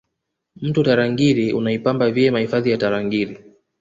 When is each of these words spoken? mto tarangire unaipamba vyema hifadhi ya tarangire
mto 0.61 0.83
tarangire 0.83 1.53
unaipamba 1.53 2.11
vyema 2.11 2.39
hifadhi 2.39 2.71
ya 2.71 2.77
tarangire 2.77 3.43